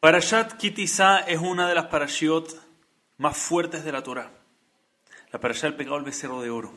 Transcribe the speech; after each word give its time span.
Parashat 0.00 0.58
Kitizá 0.58 1.18
es 1.18 1.40
una 1.40 1.68
de 1.68 1.74
las 1.74 1.86
parashiot 1.86 2.54
más 3.16 3.36
fuertes 3.36 3.82
de 3.82 3.90
la 3.90 4.04
Torah. 4.04 4.30
La 5.32 5.40
parashat 5.40 5.70
del 5.70 5.74
pecado 5.74 5.96
del 5.96 6.04
becerro 6.04 6.40
de 6.40 6.50
oro. 6.50 6.72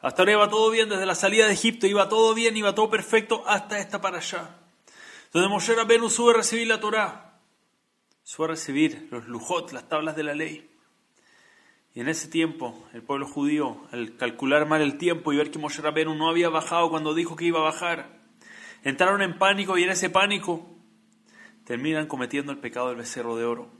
Hasta 0.00 0.22
ahora 0.22 0.32
iba 0.32 0.50
todo 0.50 0.68
bien, 0.72 0.88
desde 0.88 1.06
la 1.06 1.14
salida 1.14 1.46
de 1.46 1.52
Egipto 1.52 1.86
iba 1.86 2.08
todo 2.08 2.34
bien, 2.34 2.56
iba 2.56 2.74
todo 2.74 2.90
perfecto 2.90 3.44
hasta 3.46 3.78
esta 3.78 4.00
parashat. 4.00 4.50
Donde 5.32 5.48
Moshe 5.48 5.76
Rabbeinu 5.76 6.10
sube 6.10 6.32
a 6.32 6.38
recibir 6.38 6.66
la 6.66 6.80
Torah, 6.80 7.38
sube 8.24 8.46
a 8.46 8.48
recibir 8.48 9.06
los 9.12 9.28
lujot, 9.28 9.70
las 9.70 9.88
tablas 9.88 10.16
de 10.16 10.24
la 10.24 10.34
ley. 10.34 10.68
Y 11.94 12.00
en 12.00 12.08
ese 12.08 12.26
tiempo, 12.26 12.84
el 12.92 13.02
pueblo 13.02 13.28
judío, 13.28 13.86
al 13.92 14.16
calcular 14.16 14.66
mal 14.66 14.82
el 14.82 14.98
tiempo 14.98 15.32
y 15.32 15.36
ver 15.36 15.52
que 15.52 15.60
Moshe 15.60 15.82
Rabbeinu 15.82 16.16
no 16.16 16.28
había 16.28 16.48
bajado 16.48 16.90
cuando 16.90 17.14
dijo 17.14 17.36
que 17.36 17.44
iba 17.44 17.60
a 17.60 17.70
bajar, 17.70 18.08
entraron 18.82 19.22
en 19.22 19.38
pánico 19.38 19.78
y 19.78 19.84
en 19.84 19.90
ese 19.90 20.10
pánico 20.10 20.69
terminan 21.70 22.08
cometiendo 22.08 22.50
el 22.50 22.58
pecado 22.58 22.88
del 22.88 22.96
becerro 22.96 23.36
de 23.36 23.44
oro. 23.44 23.70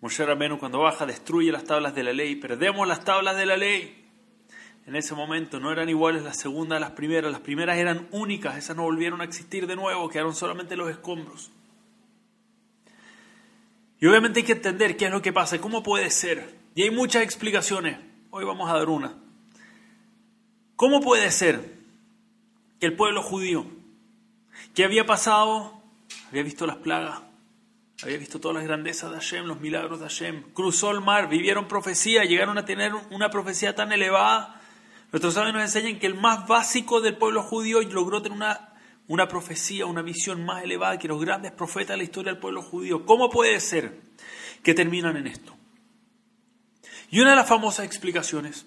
Moshe 0.00 0.26
Rabbeinu 0.26 0.58
cuando 0.58 0.80
baja 0.80 1.06
destruye 1.06 1.52
las 1.52 1.62
tablas 1.62 1.94
de 1.94 2.02
la 2.02 2.12
ley, 2.12 2.34
perdemos 2.34 2.88
las 2.88 3.04
tablas 3.04 3.36
de 3.36 3.46
la 3.46 3.56
ley. 3.56 4.10
En 4.86 4.96
ese 4.96 5.14
momento 5.14 5.60
no 5.60 5.70
eran 5.70 5.88
iguales 5.88 6.24
las 6.24 6.36
segundas 6.36 6.78
a 6.78 6.80
las 6.80 6.90
primeras, 6.90 7.30
las 7.30 7.42
primeras 7.42 7.78
eran 7.78 8.08
únicas, 8.10 8.56
esas 8.56 8.74
no 8.74 8.82
volvieron 8.82 9.20
a 9.20 9.24
existir 9.24 9.68
de 9.68 9.76
nuevo, 9.76 10.08
quedaron 10.08 10.34
solamente 10.34 10.74
los 10.74 10.90
escombros. 10.90 11.52
Y 14.00 14.06
obviamente 14.08 14.40
hay 14.40 14.44
que 14.44 14.54
entender 14.54 14.96
qué 14.96 15.04
es 15.04 15.12
lo 15.12 15.22
que 15.22 15.32
pasa, 15.32 15.60
cómo 15.60 15.84
puede 15.84 16.10
ser. 16.10 16.58
Y 16.74 16.82
hay 16.82 16.90
muchas 16.90 17.22
explicaciones. 17.22 18.00
Hoy 18.30 18.44
vamos 18.44 18.68
a 18.68 18.76
dar 18.78 18.88
una. 18.88 19.14
¿Cómo 20.74 21.00
puede 21.00 21.30
ser 21.30 21.72
que 22.80 22.86
el 22.86 22.96
pueblo 22.96 23.22
judío, 23.22 23.64
que 24.74 24.84
había 24.84 25.06
pasado, 25.06 25.75
había 26.28 26.42
visto 26.42 26.66
las 26.66 26.76
plagas, 26.76 27.22
había 28.02 28.18
visto 28.18 28.40
todas 28.40 28.56
las 28.56 28.64
grandezas 28.64 29.10
de 29.10 29.16
Hashem, 29.16 29.46
los 29.46 29.60
milagros 29.60 30.00
de 30.00 30.06
Hashem, 30.06 30.52
cruzó 30.52 30.90
el 30.90 31.00
mar, 31.00 31.28
vivieron 31.28 31.66
profecía, 31.66 32.24
llegaron 32.24 32.58
a 32.58 32.64
tener 32.64 32.92
una 33.10 33.30
profecía 33.30 33.74
tan 33.74 33.92
elevada? 33.92 34.60
Nuestros 35.12 35.34
sabios 35.34 35.54
nos 35.54 35.62
enseñan 35.62 35.98
que 35.98 36.06
el 36.06 36.14
más 36.14 36.46
básico 36.46 37.00
del 37.00 37.16
pueblo 37.16 37.42
judío 37.42 37.80
logró 37.82 38.20
tener 38.20 38.36
una, 38.36 38.74
una 39.08 39.28
profecía, 39.28 39.86
una 39.86 40.02
visión 40.02 40.44
más 40.44 40.62
elevada 40.62 40.98
que 40.98 41.08
los 41.08 41.20
grandes 41.20 41.52
profetas 41.52 41.90
de 41.90 41.98
la 41.98 42.04
historia 42.04 42.32
del 42.32 42.40
pueblo 42.40 42.60
judío. 42.60 43.06
¿Cómo 43.06 43.30
puede 43.30 43.58
ser 43.60 44.00
que 44.62 44.74
terminan 44.74 45.16
en 45.16 45.28
esto? 45.28 45.56
Y 47.10 47.20
una 47.20 47.30
de 47.30 47.36
las 47.36 47.48
famosas 47.48 47.86
explicaciones 47.86 48.66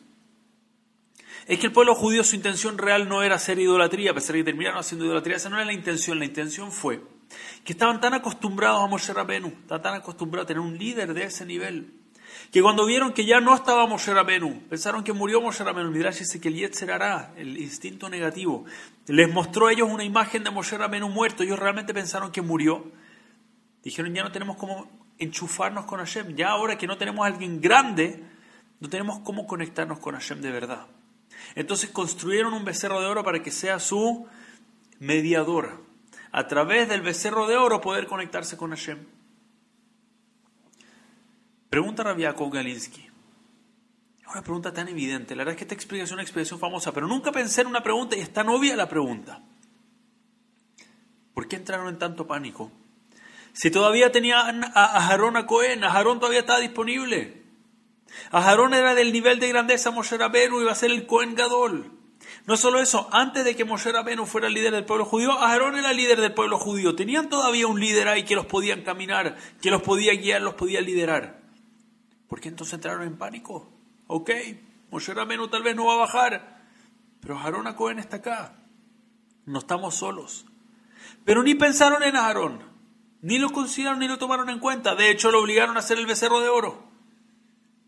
es 1.46 1.60
que 1.60 1.68
el 1.68 1.74
pueblo 1.74 1.94
judío 1.94 2.24
su 2.24 2.36
intención 2.36 2.78
real 2.78 3.10
no 3.10 3.22
era 3.22 3.36
hacer 3.36 3.60
idolatría, 3.60 4.12
a 4.12 4.14
pesar 4.14 4.34
de 4.34 4.40
que 4.40 4.46
terminaron 4.46 4.80
haciendo 4.80 5.06
idolatría, 5.06 5.36
esa 5.36 5.50
no 5.50 5.58
era 5.58 5.66
la 5.66 5.74
intención, 5.74 6.20
la 6.20 6.26
intención 6.26 6.72
fue 6.72 7.02
que 7.64 7.74
estaban 7.74 8.02
tan 8.02 8.14
acostumbrados 8.14 8.84
a 8.84 8.88
Moshe 8.88 9.14
Rabenu, 9.14 9.48
estaban 9.48 9.82
tan 9.82 9.94
acostumbrados 9.96 10.46
a 10.46 10.48
tener 10.48 10.62
un 10.62 10.78
líder 10.78 11.14
de 11.14 11.24
ese 11.24 11.46
nivel, 11.46 11.94
que 12.52 12.62
cuando 12.62 12.86
vieron 12.86 13.14
que 13.14 13.26
ya 13.26 13.40
no 13.40 13.56
estaba 13.56 13.86
Moshe 13.88 14.14
Rabenu, 14.14 14.62
pensaron 14.70 15.04
que 15.04 15.14
murió 15.14 15.42
Moshe 15.42 15.64
Rabenu, 15.64 15.92
Midrash 15.92 16.20
dice 16.20 16.40
que 16.40 16.48
el 16.50 16.56
Yetzer 16.56 16.92
hará, 16.92 17.34
el 17.38 17.58
instinto 17.58 18.10
negativo, 18.10 18.66
les 19.08 19.32
mostró 19.32 19.68
a 19.68 19.74
ellos 19.74 19.90
una 19.90 20.04
imagen 20.04 20.44
de 20.44 20.52
Moshe 20.52 20.78
Rabenu 20.78 21.10
muerto, 21.10 21.44
ellos 21.44 21.60
realmente 21.60 21.94
pensaron 21.94 22.32
que 22.32 22.42
murió, 22.42 22.92
dijeron 23.84 24.14
ya 24.14 24.24
no 24.24 24.32
tenemos 24.32 24.58
cómo 24.58 24.90
enchufarnos 25.20 25.86
con 25.86 26.00
Hashem. 26.00 26.36
Ya 26.36 26.50
ahora 26.50 26.78
que 26.78 26.88
no 26.88 26.98
tenemos 26.98 27.26
alguien 27.26 27.62
grande, 27.62 28.24
no 28.80 28.90
tenemos 28.90 29.20
cómo 29.20 29.46
conectarnos 29.46 30.00
con 30.00 30.16
Hashem 30.16 30.42
de 30.42 30.52
verdad. 30.52 30.88
Entonces 31.56 31.90
construyeron 31.90 32.54
un 32.54 32.66
becerro 32.66 33.00
de 33.02 33.08
oro 33.08 33.24
para 33.24 33.44
que 33.44 33.52
sea 33.52 33.80
su 33.80 34.26
mediador. 35.00 35.84
A 36.32 36.48
través 36.48 36.88
del 36.88 37.02
becerro 37.02 37.48
de 37.48 37.58
oro 37.58 37.82
poder 37.82 38.08
conectarse 38.08 38.58
con 38.58 38.70
Hashem. 38.70 39.00
Pregunta 41.70 42.04
Rabiakov 42.04 42.52
Galinsky. 42.52 43.08
Una 44.32 44.44
pregunta 44.44 44.72
tan 44.72 44.88
evidente. 44.88 45.36
La 45.36 45.40
verdad 45.40 45.54
es 45.54 45.58
que 45.58 45.64
esta 45.64 45.74
explicación 45.74 46.06
es 46.06 46.14
una 46.14 46.22
explicación 46.22 46.60
famosa, 46.60 46.92
pero 46.92 47.08
nunca 47.08 47.32
pensé 47.32 47.62
en 47.62 47.68
una 47.68 47.82
pregunta 47.82 48.16
y 48.16 48.20
es 48.20 48.32
tan 48.32 48.48
obvia 48.50 48.76
la 48.76 48.88
pregunta. 48.88 49.42
¿Por 51.34 51.48
qué 51.48 51.56
entraron 51.56 51.88
en 51.88 51.98
tanto 51.98 52.28
pánico? 52.28 52.72
Si 53.54 53.72
todavía 53.72 54.12
tenían 54.12 54.64
a 54.64 55.08
Aarón 55.08 55.36
a 55.36 55.48
Cohen, 55.48 55.84
Aarón 55.84 56.20
todavía 56.20 56.42
estaba 56.42 56.60
disponible. 56.60 57.44
Aarón 58.32 58.74
era 58.74 58.94
del 58.94 59.12
nivel 59.12 59.40
de 59.40 59.50
grandeza 59.50 59.92
Moshe 59.92 60.18
Rabenu, 60.18 60.62
iba 60.62 60.72
a 60.72 60.76
ser 60.76 60.92
el 60.92 61.08
Cohen 61.08 61.34
Gadol. 61.34 61.99
No 62.50 62.58
solo 62.58 62.82
eso, 62.82 63.08
antes 63.12 63.46
de 63.46 63.56
que 63.56 63.64
Moshe 63.64 63.92
Rabenu 63.92 64.26
fuera 64.26 64.48
el 64.48 64.56
líder 64.56 64.74
del 64.74 64.84
pueblo 64.84 65.06
judío, 65.06 65.34
Aarón 65.34 65.78
era 65.78 65.92
el 65.92 65.98
líder 65.98 66.20
del 66.20 66.34
pueblo 66.34 66.58
judío. 66.58 66.96
Tenían 66.96 67.30
todavía 67.30 67.68
un 67.68 67.80
líder 67.80 68.08
ahí 68.08 68.24
que 68.24 68.34
los 68.34 68.48
podía 68.48 68.84
caminar, 68.84 69.38
que 69.62 69.70
los 69.70 69.84
podía 69.84 70.16
guiar, 70.16 70.42
los 70.42 70.56
podía 70.56 70.82
liderar. 70.82 71.44
¿Por 72.28 72.42
qué 72.42 72.50
entonces 72.50 72.74
entraron 72.74 73.04
en 73.04 73.20
pánico? 73.20 73.72
Ok, 74.08 74.32
Moshe 74.90 75.14
Rabenu 75.14 75.48
tal 75.48 75.62
vez 75.62 75.76
no 75.76 75.86
va 75.86 75.94
a 75.94 75.98
bajar, 75.98 76.64
pero 77.22 77.38
Aarón 77.38 77.68
a 77.68 77.76
Cohen 77.76 78.00
está 78.00 78.18
acá. 78.18 78.56
No 79.46 79.60
estamos 79.60 79.94
solos. 79.94 80.48
Pero 81.26 81.44
ni 81.44 81.54
pensaron 81.54 82.02
en 82.02 82.16
Aarón. 82.16 82.64
Ni 83.22 83.38
lo 83.38 83.52
consideraron 83.52 84.00
ni 84.00 84.08
lo 84.08 84.18
tomaron 84.18 84.50
en 84.50 84.58
cuenta. 84.58 84.96
De 84.96 85.12
hecho, 85.12 85.30
lo 85.30 85.40
obligaron 85.40 85.76
a 85.76 85.82
hacer 85.82 86.00
el 86.00 86.08
becerro 86.08 86.42
de 86.42 86.50
oro. 86.50 86.84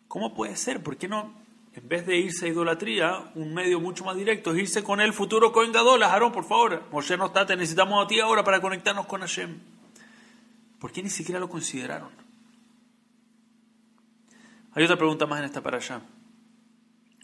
¿Cómo 0.07 0.35
puede 0.35 0.55
ser? 0.55 0.83
¿Por 0.83 0.97
qué 0.97 1.07
no, 1.07 1.40
en 1.73 1.87
vez 1.87 2.05
de 2.05 2.17
irse 2.17 2.45
a 2.45 2.49
idolatría, 2.49 3.31
un 3.35 3.53
medio 3.53 3.79
mucho 3.79 4.03
más 4.03 4.17
directo, 4.17 4.51
es 4.51 4.59
irse 4.59 4.83
con 4.83 4.99
el 4.99 5.13
futuro 5.13 5.53
Cohen 5.53 5.71
Gadol, 5.71 6.01
por 6.33 6.43
favor? 6.43 6.83
Moshe 6.91 7.15
no 7.15 7.27
está, 7.27 7.45
te 7.45 7.55
necesitamos 7.55 8.03
a 8.03 8.07
ti 8.07 8.19
ahora 8.19 8.43
para 8.43 8.59
conectarnos 8.59 9.05
con 9.05 9.21
Hashem. 9.21 9.59
¿Por 10.79 10.91
qué 10.91 11.01
ni 11.01 11.09
siquiera 11.09 11.39
lo 11.39 11.47
consideraron? 11.47 12.09
Hay 14.73 14.83
otra 14.83 14.97
pregunta 14.97 15.25
más 15.25 15.39
en 15.39 15.45
esta 15.45 15.61
para 15.61 15.77
allá. 15.77 16.01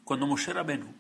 Cuando 0.06 0.28
Moshe 0.28 0.53
Rabenu, 0.53 0.94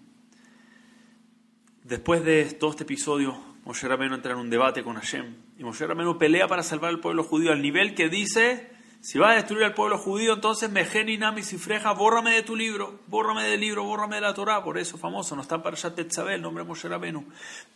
después 1.83 2.25
de 2.25 2.45
todo 2.45 2.71
este 2.71 2.83
episodio, 2.83 3.41
Moshe 3.63 3.87
Rabenu 3.87 4.15
entra 4.15 4.33
en 4.33 4.39
un 4.39 4.49
debate 4.49 4.83
con 4.83 4.95
Hashem 4.95 5.35
y 5.57 5.63
Moshe 5.63 5.87
Rabenu 5.87 6.17
pelea 6.17 6.47
para 6.47 6.63
salvar 6.63 6.89
al 6.89 6.99
pueblo 6.99 7.23
judío 7.23 7.53
al 7.53 7.61
nivel 7.61 7.95
que 7.95 8.09
dice, 8.09 8.71
si 9.07 9.19
vas 9.19 9.31
a 9.31 9.35
destruir 9.35 9.63
al 9.63 9.73
pueblo 9.73 9.97
judío, 9.97 10.33
entonces 10.33 10.69
Mejeni 10.69 11.17
Nami 11.17 11.41
Sifreja, 11.41 11.93
bórrame 11.93 12.31
de 12.31 12.43
tu 12.43 12.57
libro, 12.57 12.99
bórrame 13.07 13.41
del 13.43 13.61
libro, 13.61 13.85
bórrame 13.85 14.15
de 14.15 14.21
la 14.21 14.33
Torah, 14.33 14.61
por 14.65 14.77
eso 14.77 14.97
famoso, 14.97 15.33
no 15.33 15.43
está 15.43 15.63
para 15.63 15.77
Tetzabel, 15.77 16.35
el 16.35 16.41
nombre 16.41 16.65
de 16.65 16.67
Moshe 16.67 16.89
Rabenu. 16.89 17.25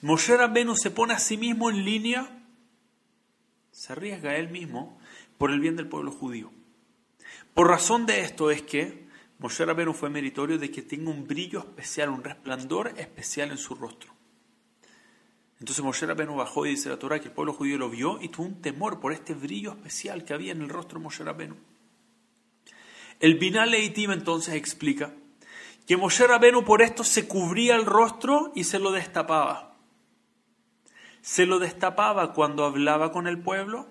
Moshe 0.01 0.35
Rabenu 0.35 0.75
se 0.75 0.91
pone 0.91 1.13
a 1.13 1.19
sí 1.19 1.37
mismo 1.37 1.69
en 1.69 1.85
línea, 1.85 2.43
se 3.71 3.93
arriesga 3.93 4.35
él 4.35 4.49
mismo 4.49 4.99
por 5.37 5.51
el 5.51 5.61
bien 5.61 5.77
del 5.77 5.87
pueblo 5.87 6.11
judío. 6.11 6.51
Por 7.53 7.69
razón 7.69 8.05
de 8.05 8.19
esto 8.19 8.51
es 8.51 8.63
que 8.63 9.07
Moshe 9.39 9.63
Rabenu 9.63 9.93
fue 9.93 10.09
meritorio 10.09 10.57
de 10.57 10.69
que 10.69 10.81
tenga 10.81 11.11
un 11.11 11.25
brillo 11.25 11.59
especial, 11.59 12.09
un 12.09 12.25
resplandor 12.25 12.91
especial 12.97 13.51
en 13.51 13.57
su 13.57 13.75
rostro. 13.75 14.13
Entonces 15.61 15.85
Moshe 15.85 16.07
Rabenu 16.07 16.35
bajó 16.35 16.65
y 16.65 16.71
dice 16.71 16.89
la 16.89 16.97
Torah 16.97 17.19
que 17.19 17.27
el 17.27 17.35
pueblo 17.35 17.53
judío 17.53 17.77
lo 17.77 17.87
vio 17.87 18.19
y 18.19 18.29
tuvo 18.29 18.47
un 18.47 18.61
temor 18.63 18.99
por 18.99 19.13
este 19.13 19.35
brillo 19.35 19.73
especial 19.73 20.25
que 20.25 20.33
había 20.33 20.53
en 20.53 20.63
el 20.63 20.69
rostro 20.69 20.97
de 20.97 21.03
Moshe 21.03 21.23
Rabenu. 21.23 21.55
El 23.19 23.37
Binal 23.37 23.69
Leitim 23.69 24.11
entonces 24.11 24.55
explica 24.55 25.13
que 25.85 25.97
Moshe 25.97 26.25
Rabenu 26.25 26.65
por 26.65 26.81
esto 26.81 27.03
se 27.03 27.27
cubría 27.27 27.75
el 27.75 27.85
rostro 27.85 28.51
y 28.55 28.63
se 28.63 28.79
lo 28.79 28.91
destapaba. 28.91 29.77
Se 31.21 31.45
lo 31.45 31.59
destapaba 31.59 32.33
cuando 32.33 32.65
hablaba 32.65 33.11
con 33.11 33.27
el 33.27 33.39
pueblo 33.39 33.87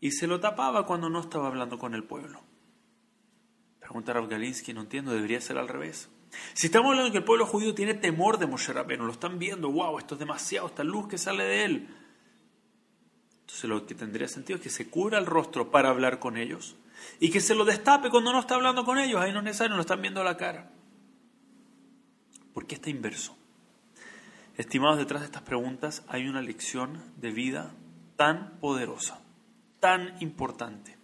y 0.00 0.10
se 0.10 0.26
lo 0.26 0.40
tapaba 0.40 0.84
cuando 0.84 1.08
no 1.08 1.20
estaba 1.20 1.46
hablando 1.46 1.78
con 1.78 1.94
el 1.94 2.02
pueblo. 2.02 2.40
Pregunta 3.78 4.12
Rav 4.12 4.26
Galinsky, 4.26 4.72
no 4.72 4.80
entiendo, 4.80 5.12
debería 5.12 5.40
ser 5.40 5.58
al 5.58 5.68
revés. 5.68 6.10
Si 6.54 6.66
estamos 6.66 6.90
hablando 6.90 7.06
de 7.06 7.12
que 7.12 7.18
el 7.18 7.24
pueblo 7.24 7.46
judío 7.46 7.74
tiene 7.74 7.94
temor 7.94 8.38
de 8.38 8.46
Moshe 8.46 8.72
Rabbeinu, 8.72 9.04
lo 9.04 9.12
están 9.12 9.38
viendo, 9.38 9.70
wow, 9.70 9.98
esto 9.98 10.14
es 10.14 10.20
demasiado, 10.20 10.66
esta 10.66 10.84
luz 10.84 11.08
que 11.08 11.18
sale 11.18 11.44
de 11.44 11.64
él. 11.64 11.88
Entonces 13.40 13.64
lo 13.64 13.86
que 13.86 13.94
tendría 13.94 14.28
sentido 14.28 14.56
es 14.56 14.62
que 14.62 14.70
se 14.70 14.88
cubra 14.88 15.18
el 15.18 15.26
rostro 15.26 15.70
para 15.70 15.90
hablar 15.90 16.18
con 16.18 16.36
ellos 16.36 16.76
y 17.20 17.30
que 17.30 17.40
se 17.40 17.54
lo 17.54 17.64
destape 17.64 18.10
cuando 18.10 18.32
no 18.32 18.40
está 18.40 18.54
hablando 18.54 18.84
con 18.84 18.98
ellos, 18.98 19.20
ahí 19.20 19.32
no 19.32 19.38
es 19.38 19.44
necesario, 19.44 19.74
no 19.74 19.80
están 19.80 20.00
viendo 20.00 20.22
la 20.24 20.36
cara. 20.36 20.70
¿Por 22.54 22.66
qué 22.66 22.76
está 22.76 22.90
inverso? 22.90 23.36
Estimados, 24.56 24.98
detrás 24.98 25.22
de 25.22 25.26
estas 25.26 25.42
preguntas 25.42 26.04
hay 26.08 26.28
una 26.28 26.42
lección 26.42 27.02
de 27.16 27.30
vida 27.30 27.74
tan 28.16 28.58
poderosa, 28.60 29.20
tan 29.80 30.14
importante. 30.20 31.01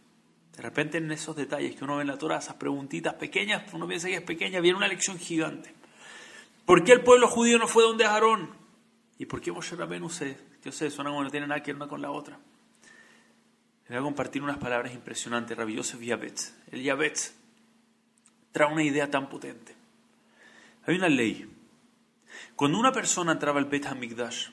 De 0.59 0.63
repente 0.65 0.99
en 0.99 1.09
esos 1.13 1.37
detalles 1.37 1.77
que 1.77 1.85
uno 1.85 1.95
ve 1.95 2.03
en 2.03 2.09
la 2.09 2.19
Torah, 2.19 2.39
esas 2.39 2.57
preguntitas 2.57 3.15
pequeñas, 3.15 3.73
uno 3.73 3.87
piensa 3.87 4.09
que 4.09 4.17
es 4.17 4.23
pequeña, 4.23 4.59
viene 4.59 4.77
una 4.77 4.89
lección 4.89 5.17
gigante. 5.17 5.73
¿Por 6.67 6.83
qué 6.83 6.91
el 6.91 7.05
pueblo 7.05 7.29
judío 7.29 7.61
no 7.61 7.69
fue 7.69 7.85
donde 7.85 8.05
Aarón? 8.05 8.51
¿Y 9.19 9.27
por 9.27 9.41
qué 9.41 9.53
Moshe 9.53 9.77
Rabenu 9.77 10.11
se, 10.11 10.37
yo 10.65 10.73
sé, 10.73 10.91
suena 10.91 11.11
como 11.11 11.23
no 11.23 11.31
tiene 11.31 11.47
nada 11.47 11.63
que 11.63 11.71
ver 11.73 11.77
una 11.77 11.87
con 11.87 12.03
la 12.03 12.11
otra? 12.11 12.41
Le 13.87 13.95
voy 13.95 13.99
a 13.99 14.03
compartir 14.03 14.43
unas 14.43 14.59
palabras 14.59 14.93
impresionantes, 14.93 15.57
Rabbi 15.57 15.77
Yosef 15.77 16.01
Yabetz. 16.01 16.53
El 16.73 16.83
Yabetz 16.83 17.35
trae 18.51 18.73
una 18.73 18.83
idea 18.83 19.09
tan 19.09 19.29
potente. 19.29 19.77
Hay 20.87 20.97
una 20.97 21.09
ley. 21.09 21.49
Cuando 22.57 22.81
una 22.81 22.91
persona 22.91 23.31
entraba 23.31 23.61
al 23.61 23.67
Bet 23.67 23.87
HaMikdash, 23.87 24.49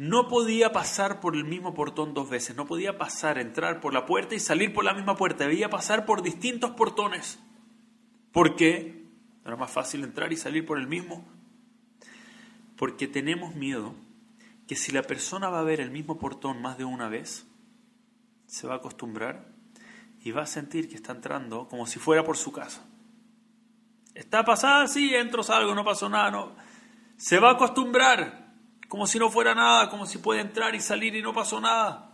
no 0.00 0.28
podía 0.28 0.72
pasar 0.72 1.20
por 1.20 1.36
el 1.36 1.44
mismo 1.44 1.74
portón 1.74 2.14
dos 2.14 2.30
veces, 2.30 2.56
no 2.56 2.66
podía 2.66 2.96
pasar, 2.96 3.36
entrar 3.36 3.80
por 3.80 3.92
la 3.92 4.06
puerta 4.06 4.34
y 4.34 4.40
salir 4.40 4.72
por 4.72 4.82
la 4.82 4.94
misma 4.94 5.14
puerta, 5.14 5.44
debía 5.44 5.68
pasar 5.68 6.06
por 6.06 6.22
distintos 6.22 6.70
portones. 6.70 7.38
¿Por 8.32 8.56
qué? 8.56 9.04
Era 9.44 9.56
más 9.56 9.70
fácil 9.70 10.02
entrar 10.02 10.32
y 10.32 10.38
salir 10.38 10.64
por 10.64 10.78
el 10.78 10.86
mismo. 10.86 11.28
Porque 12.78 13.08
tenemos 13.08 13.54
miedo 13.54 13.94
que 14.66 14.74
si 14.74 14.90
la 14.90 15.02
persona 15.02 15.50
va 15.50 15.60
a 15.60 15.64
ver 15.64 15.82
el 15.82 15.90
mismo 15.90 16.18
portón 16.18 16.62
más 16.62 16.78
de 16.78 16.86
una 16.86 17.10
vez, 17.10 17.46
se 18.46 18.66
va 18.66 18.72
a 18.72 18.76
acostumbrar 18.78 19.48
y 20.22 20.30
va 20.30 20.44
a 20.44 20.46
sentir 20.46 20.88
que 20.88 20.94
está 20.94 21.12
entrando 21.12 21.68
como 21.68 21.86
si 21.86 21.98
fuera 21.98 22.24
por 22.24 22.38
su 22.38 22.52
casa. 22.52 22.86
Está 24.14 24.46
pasada, 24.46 24.86
sí, 24.88 25.14
entro, 25.14 25.42
salgo, 25.42 25.74
no 25.74 25.84
pasó 25.84 26.08
nada, 26.08 26.30
no. 26.30 26.56
Se 27.18 27.38
va 27.38 27.50
a 27.50 27.52
acostumbrar 27.52 28.39
como 28.90 29.06
si 29.06 29.20
no 29.20 29.30
fuera 29.30 29.54
nada, 29.54 29.88
como 29.88 30.04
si 30.04 30.18
puede 30.18 30.40
entrar 30.40 30.74
y 30.74 30.80
salir 30.80 31.14
y 31.14 31.22
no 31.22 31.32
pasó 31.32 31.60
nada. 31.60 32.12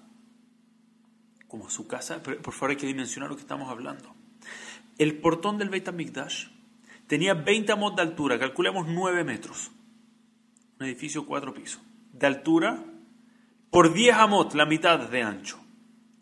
Como 1.49 1.70
su 1.70 1.88
casa, 1.88 2.23
por 2.23 2.52
favor 2.52 2.70
hay 2.73 2.76
que 2.76 2.87
dimensionar 2.87 3.31
lo 3.31 3.37
que 3.37 3.40
estamos 3.40 3.70
hablando. 3.70 4.14
El 4.99 5.19
portón 5.19 5.56
del 5.56 5.70
Beit 5.70 5.88
HaMikdash 5.88 6.49
tenía 7.06 7.32
20 7.32 7.73
amos 7.73 7.96
de 7.96 8.02
altura, 8.02 8.38
calculemos 8.38 8.87
9 8.87 9.25
metros. 9.25 9.70
Un 10.78 10.84
edificio 10.84 11.25
cuatro 11.25 11.55
pisos. 11.55 11.81
De 12.12 12.26
altura 12.26 12.84
por 13.70 13.94
10 13.94 14.14
amot, 14.14 14.52
la 14.52 14.67
mitad 14.67 14.99
de 14.99 15.22
ancho. 15.22 15.58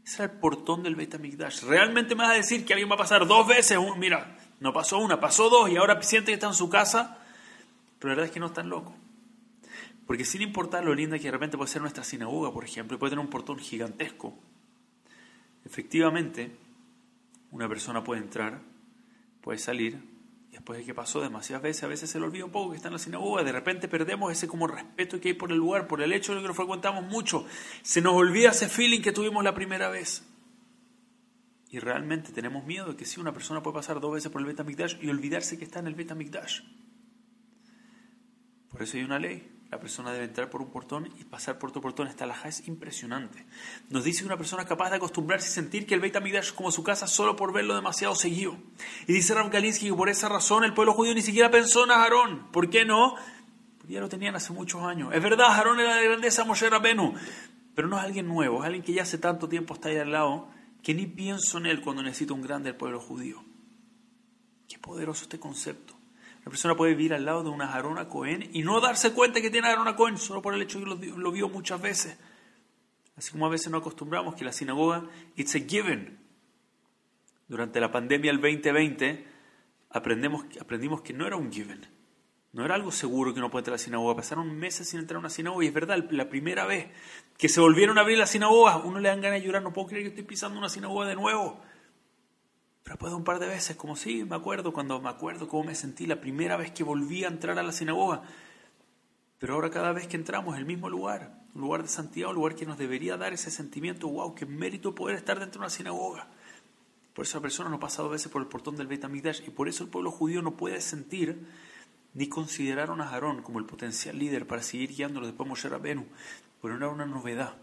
Ese 0.06 0.22
era 0.22 0.32
el 0.32 0.38
portón 0.38 0.84
del 0.84 0.94
Beit 0.94 1.16
HaMikdash. 1.16 1.64
¿Realmente 1.64 2.14
me 2.14 2.22
vas 2.22 2.30
a 2.30 2.36
decir 2.36 2.64
que 2.64 2.74
alguien 2.74 2.88
va 2.88 2.94
a 2.94 2.98
pasar 2.98 3.26
dos 3.26 3.44
veces? 3.44 3.76
Mira, 3.96 4.38
no 4.60 4.72
pasó 4.72 4.98
una, 4.98 5.18
pasó 5.18 5.50
dos 5.50 5.68
y 5.68 5.76
ahora 5.78 6.00
siente 6.00 6.26
que 6.26 6.34
está 6.34 6.46
en 6.46 6.54
su 6.54 6.70
casa. 6.70 7.18
Pero 7.98 8.10
la 8.10 8.14
verdad 8.14 8.26
es 8.26 8.30
que 8.30 8.38
no 8.38 8.46
es 8.46 8.52
tan 8.52 8.68
loco. 8.68 8.94
Porque 10.06 10.24
sin 10.24 10.42
importar 10.42 10.84
lo 10.84 10.94
linda 10.94 11.18
que 11.18 11.24
de 11.24 11.30
repente 11.30 11.56
puede 11.56 11.70
ser 11.70 11.80
nuestra 11.80 12.04
sinagoga, 12.04 12.52
por 12.52 12.64
ejemplo, 12.64 12.96
y 12.96 12.98
puede 12.98 13.10
tener 13.10 13.24
un 13.24 13.30
portón 13.30 13.58
gigantesco, 13.58 14.38
efectivamente, 15.64 16.56
una 17.50 17.68
persona 17.68 18.04
puede 18.04 18.20
entrar, 18.20 18.60
puede 19.40 19.58
salir, 19.58 20.02
y 20.50 20.52
después 20.52 20.78
de 20.78 20.84
que 20.84 20.94
pasó 20.94 21.20
demasiadas 21.20 21.62
veces, 21.62 21.84
a 21.84 21.86
veces 21.86 22.10
se 22.10 22.18
le 22.18 22.26
olvida 22.26 22.44
un 22.44 22.52
poco 22.52 22.70
que 22.70 22.76
está 22.76 22.88
en 22.88 22.94
la 22.94 22.98
sinagoga, 22.98 23.42
de 23.42 23.52
repente 23.52 23.88
perdemos 23.88 24.30
ese 24.30 24.46
como 24.46 24.66
respeto 24.66 25.20
que 25.20 25.28
hay 25.28 25.34
por 25.34 25.50
el 25.50 25.58
lugar, 25.58 25.88
por 25.88 26.02
el 26.02 26.12
hecho 26.12 26.34
de 26.34 26.42
que 26.42 26.48
lo 26.48 26.54
frecuentamos 26.54 27.04
mucho, 27.04 27.46
se 27.82 28.00
nos 28.02 28.12
olvida 28.14 28.50
ese 28.50 28.68
feeling 28.68 29.00
que 29.00 29.12
tuvimos 29.12 29.42
la 29.42 29.54
primera 29.54 29.88
vez. 29.88 30.22
Y 31.70 31.80
realmente 31.80 32.30
tenemos 32.30 32.64
miedo 32.64 32.92
de 32.92 32.96
que 32.96 33.04
si 33.04 33.20
una 33.20 33.32
persona 33.32 33.62
puede 33.62 33.74
pasar 33.74 33.98
dos 33.98 34.12
veces 34.12 34.30
por 34.30 34.40
el 34.40 34.46
Betamikdash 34.46 34.96
y 35.02 35.08
olvidarse 35.08 35.58
que 35.58 35.64
está 35.64 35.80
en 35.80 35.88
el 35.88 35.96
Betamikdash. 35.96 36.60
Por 38.70 38.82
eso 38.82 38.96
hay 38.96 39.02
una 39.02 39.18
ley. 39.18 39.53
La 39.74 39.80
persona 39.80 40.12
debe 40.12 40.26
entrar 40.26 40.48
por 40.50 40.62
un 40.62 40.70
portón 40.70 41.10
y 41.18 41.24
pasar 41.24 41.58
por 41.58 41.70
otro 41.70 41.82
portón. 41.82 42.06
Esta 42.06 42.22
alhaja 42.22 42.48
es 42.48 42.68
impresionante. 42.68 43.44
Nos 43.90 44.04
dice 44.04 44.20
que 44.20 44.26
una 44.26 44.36
persona 44.36 44.64
capaz 44.64 44.90
de 44.90 44.98
acostumbrarse 44.98 45.48
y 45.48 45.52
sentir 45.52 45.84
que 45.84 45.94
el 45.94 46.00
Beit 46.00 46.14
HaMikdash 46.14 46.44
es 46.44 46.52
como 46.52 46.70
su 46.70 46.84
casa 46.84 47.08
solo 47.08 47.34
por 47.34 47.52
verlo 47.52 47.74
demasiado 47.74 48.14
seguido. 48.14 48.56
Y 49.08 49.14
dice 49.14 49.34
Rav 49.34 49.50
Galinsky 49.50 49.88
que 49.88 49.94
por 49.94 50.08
esa 50.08 50.28
razón 50.28 50.62
el 50.62 50.74
pueblo 50.74 50.92
judío 50.92 51.12
ni 51.12 51.22
siquiera 51.22 51.50
pensó 51.50 51.82
en 51.82 51.90
Aarón. 51.90 52.52
¿Por 52.52 52.70
qué 52.70 52.84
no? 52.84 53.16
Porque 53.78 53.94
ya 53.94 54.00
lo 54.00 54.08
tenían 54.08 54.36
hace 54.36 54.52
muchos 54.52 54.80
años. 54.80 55.12
Es 55.12 55.20
verdad, 55.20 55.48
Aarón 55.48 55.80
era 55.80 55.96
de 55.96 56.04
grandeza 56.04 56.44
Moshe 56.44 56.70
Rabenu, 56.70 57.12
pero 57.74 57.88
no 57.88 57.98
es 57.98 58.04
alguien 58.04 58.28
nuevo, 58.28 58.60
es 58.60 58.66
alguien 58.66 58.84
que 58.84 58.92
ya 58.92 59.02
hace 59.02 59.18
tanto 59.18 59.48
tiempo 59.48 59.74
está 59.74 59.88
ahí 59.88 59.96
al 59.96 60.12
lado 60.12 60.50
que 60.84 60.94
ni 60.94 61.06
pienso 61.06 61.58
en 61.58 61.66
él 61.66 61.80
cuando 61.80 62.00
necesito 62.00 62.32
un 62.32 62.42
grande 62.42 62.68
del 62.68 62.76
pueblo 62.76 63.00
judío. 63.00 63.42
Qué 64.68 64.78
poderoso 64.78 65.24
este 65.24 65.40
concepto. 65.40 65.96
La 66.44 66.50
persona 66.50 66.76
puede 66.76 66.94
vivir 66.94 67.14
al 67.14 67.24
lado 67.24 67.42
de 67.42 67.48
una 67.48 67.68
Jarona 67.68 68.06
Cohen 68.06 68.50
y 68.52 68.62
no 68.62 68.80
darse 68.80 69.14
cuenta 69.14 69.40
que 69.40 69.50
tiene 69.50 69.68
Jarona 69.68 69.96
Cohen 69.96 70.18
solo 70.18 70.42
por 70.42 70.52
el 70.52 70.60
hecho 70.60 70.78
de 70.78 70.84
que 70.84 71.06
lo, 71.16 71.32
vio 71.32 71.48
muchas 71.48 71.80
veces. 71.80 72.18
Así 73.16 73.30
como 73.32 73.46
a 73.46 73.48
veces 73.48 73.70
nos 73.70 73.80
acostumbramos 73.80 74.34
que 74.34 74.44
la 74.44 74.52
sinagoga, 74.52 75.04
it's 75.36 75.54
a 75.54 75.60
given. 75.60 76.18
Durante 77.48 77.80
la 77.80 77.90
pandemia 77.90 78.30
del 78.30 78.40
2020 78.42 79.26
aprendemos, 79.90 80.44
aprendimos 80.60 81.00
que 81.00 81.14
no 81.14 81.26
era 81.26 81.36
un 81.36 81.50
given. 81.50 81.86
No 82.52 82.64
era 82.64 82.74
algo 82.74 82.92
seguro 82.92 83.32
que 83.32 83.40
uno 83.40 83.50
puede 83.50 83.62
entrar 83.62 83.72
a 83.72 83.76
la 83.76 83.82
sinagoga. 83.82 84.16
Pasaron 84.16 84.54
meses 84.54 84.88
sin 84.88 85.00
entrar 85.00 85.16
a 85.16 85.20
una 85.20 85.30
sinagoga 85.30 85.64
y 85.64 85.68
es 85.68 85.74
verdad, 85.74 86.04
la 86.10 86.28
primera 86.28 86.66
vez 86.66 86.88
que 87.38 87.48
se 87.48 87.60
volvieron 87.60 87.96
a 87.96 88.02
abrir 88.02 88.18
las 88.18 88.30
sinagogas, 88.30 88.80
uno 88.84 89.00
le 89.00 89.08
dan 89.08 89.22
ganas 89.22 89.40
de 89.40 89.46
llorar, 89.46 89.62
no 89.62 89.72
puedo 89.72 89.88
creer 89.88 90.04
que 90.04 90.08
estoy 90.10 90.24
pisando 90.24 90.58
una 90.58 90.68
sinagoga 90.68 91.06
de 91.06 91.14
nuevo. 91.14 91.60
Pero 92.84 92.94
después 92.94 93.10
de 93.10 93.16
un 93.16 93.24
par 93.24 93.38
de 93.38 93.48
veces, 93.48 93.76
como 93.76 93.96
sí, 93.96 94.24
me 94.24 94.36
acuerdo, 94.36 94.72
cuando 94.72 95.00
me 95.00 95.08
acuerdo 95.08 95.48
cómo 95.48 95.64
me 95.64 95.74
sentí 95.74 96.06
la 96.06 96.20
primera 96.20 96.56
vez 96.56 96.70
que 96.70 96.84
volví 96.84 97.24
a 97.24 97.28
entrar 97.28 97.58
a 97.58 97.62
la 97.62 97.72
sinagoga. 97.72 98.22
Pero 99.38 99.54
ahora 99.54 99.70
cada 99.70 99.92
vez 99.92 100.06
que 100.06 100.16
entramos, 100.16 100.56
el 100.56 100.66
mismo 100.66 100.88
lugar, 100.90 101.42
un 101.54 101.62
lugar 101.62 101.82
de 101.82 101.88
santidad, 101.88 102.28
un 102.28 102.36
lugar 102.36 102.54
que 102.54 102.66
nos 102.66 102.76
debería 102.76 103.16
dar 103.16 103.32
ese 103.32 103.50
sentimiento, 103.50 104.08
wow, 104.08 104.34
qué 104.34 104.44
mérito 104.44 104.94
poder 104.94 105.16
estar 105.16 105.40
dentro 105.40 105.60
de 105.60 105.64
una 105.64 105.70
sinagoga. 105.70 106.28
Por 107.14 107.24
eso 107.24 107.38
la 107.38 107.42
persona 107.42 107.70
no 107.70 107.80
pasa 107.80 108.02
dos 108.02 108.12
veces 108.12 108.30
por 108.30 108.42
el 108.42 108.48
portón 108.48 108.76
del 108.76 108.86
Beit 108.86 109.04
HaMikdash 109.04 109.42
y 109.46 109.50
por 109.50 109.68
eso 109.68 109.84
el 109.84 109.90
pueblo 109.90 110.10
judío 110.10 110.42
no 110.42 110.56
puede 110.56 110.80
sentir 110.80 111.46
ni 112.12 112.28
considerar 112.28 112.90
a 112.90 112.94
Aarón 112.94 113.42
como 113.42 113.60
el 113.60 113.66
potencial 113.66 114.18
líder 114.18 114.46
para 114.46 114.62
seguir 114.62 114.90
guiándolo 114.94 115.26
después 115.26 115.48
Moshe 115.48 115.68
Rabenu, 115.68 116.06
porque 116.60 116.76
no 116.76 116.84
era 116.84 116.94
una 116.94 117.06
novedad, 117.06 117.56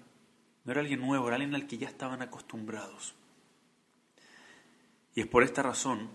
no 0.63 0.71
era 0.71 0.81
alguien 0.81 0.99
nuevo, 0.99 1.27
era 1.27 1.35
alguien 1.35 1.53
al 1.53 1.67
que 1.67 1.77
ya 1.77 1.87
estaban 1.87 2.21
acostumbrados. 2.21 3.15
Y 5.15 5.21
es 5.21 5.27
por 5.27 5.43
esta 5.43 5.61
razón 5.61 6.09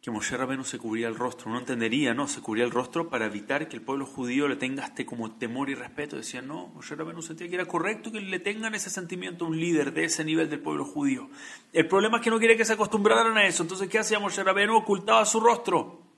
que 0.00 0.10
Moshe 0.10 0.34
Rabenu 0.36 0.64
se 0.64 0.78
cubría 0.78 1.08
el 1.08 1.14
rostro. 1.14 1.50
No 1.50 1.58
entendería, 1.58 2.14
¿no? 2.14 2.26
Se 2.26 2.40
cubría 2.40 2.64
el 2.64 2.70
rostro 2.70 3.10
para 3.10 3.26
evitar 3.26 3.68
que 3.68 3.76
el 3.76 3.82
pueblo 3.82 4.06
judío 4.06 4.48
le 4.48 4.56
tenga 4.56 4.84
este 4.84 5.04
como 5.04 5.32
temor 5.32 5.68
y 5.68 5.74
respeto. 5.74 6.16
Decía, 6.16 6.40
no, 6.40 6.68
Moshe 6.68 6.94
Rabenu 6.94 7.20
sentía 7.20 7.48
que 7.48 7.54
era 7.54 7.66
correcto 7.66 8.10
que 8.10 8.20
le 8.20 8.38
tengan 8.38 8.74
ese 8.74 8.88
sentimiento 8.88 9.44
a 9.44 9.48
un 9.48 9.60
líder 9.60 9.92
de 9.92 10.04
ese 10.04 10.24
nivel 10.24 10.48
del 10.48 10.60
pueblo 10.60 10.84
judío. 10.84 11.28
El 11.72 11.86
problema 11.86 12.18
es 12.18 12.24
que 12.24 12.30
no 12.30 12.38
quiere 12.38 12.56
que 12.56 12.64
se 12.64 12.72
acostumbraran 12.72 13.36
a 13.36 13.46
eso. 13.46 13.62
Entonces, 13.62 13.88
¿qué 13.88 13.98
hacía 13.98 14.18
Moshe 14.18 14.42
Rabenu? 14.42 14.76
Ocultaba 14.76 15.24
su 15.26 15.40
rostro 15.40 16.09